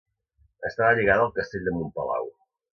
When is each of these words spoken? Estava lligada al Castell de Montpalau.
Estava 0.69 0.95
lligada 1.01 1.27
al 1.27 1.31
Castell 1.37 1.69
de 1.71 1.77
Montpalau. 1.79 2.29